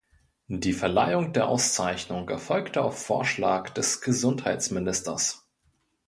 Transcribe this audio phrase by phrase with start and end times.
[0.47, 5.47] Die Verleihung der Auszeichnung erfolgte auf Vorschlag des Gesundheitsministers.